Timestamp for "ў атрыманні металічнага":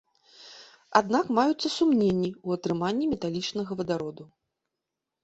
2.29-3.71